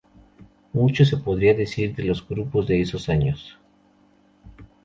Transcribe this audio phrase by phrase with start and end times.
[0.73, 3.59] Mucho se podrá decir de los grupos de esos años.